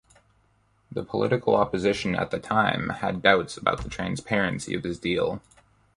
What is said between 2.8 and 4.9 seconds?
had doubts about the transparency of